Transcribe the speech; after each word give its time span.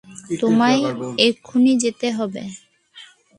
তোমায় 0.41 0.81
এক্ষুণি 1.27 1.73
যেতে 1.83 2.07
হবে। 2.17 2.43